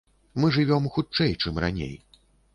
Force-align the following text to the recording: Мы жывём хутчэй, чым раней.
Мы 0.43 0.47
жывём 0.55 0.87
хутчэй, 0.95 1.37
чым 1.45 1.61
раней. 1.67 1.95